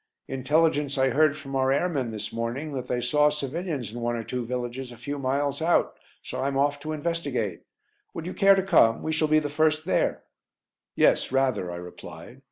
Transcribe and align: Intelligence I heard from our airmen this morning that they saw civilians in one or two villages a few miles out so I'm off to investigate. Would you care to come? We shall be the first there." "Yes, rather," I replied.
Intelligence 0.27 0.97
I 0.97 1.11
heard 1.11 1.37
from 1.37 1.55
our 1.55 1.71
airmen 1.71 2.09
this 2.09 2.33
morning 2.33 2.73
that 2.73 2.87
they 2.87 3.01
saw 3.01 3.29
civilians 3.29 3.91
in 3.93 4.01
one 4.01 4.15
or 4.15 4.23
two 4.23 4.43
villages 4.47 4.91
a 4.91 4.97
few 4.97 5.19
miles 5.19 5.61
out 5.61 5.95
so 6.23 6.43
I'm 6.43 6.57
off 6.57 6.79
to 6.79 6.91
investigate. 6.91 7.65
Would 8.15 8.25
you 8.25 8.33
care 8.33 8.55
to 8.55 8.63
come? 8.63 9.03
We 9.03 9.13
shall 9.13 9.27
be 9.27 9.37
the 9.37 9.47
first 9.47 9.85
there." 9.85 10.23
"Yes, 10.95 11.31
rather," 11.31 11.71
I 11.71 11.75
replied. 11.75 12.39